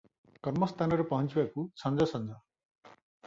କର୍ମ 0.45 0.67
ସ୍ଥାନରେ 0.71 1.05
ପହଞ୍ଚିବାକୁ 1.11 1.65
ସଞ୍ଜ 1.83 2.07
ସଞ୍ଜ। 2.13 2.39